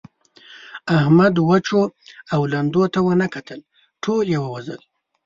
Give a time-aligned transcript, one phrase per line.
[0.97, 1.81] احمد وچو
[2.33, 3.59] او لندو ته و نه کتل؛
[4.03, 4.81] ټول يې ووژل.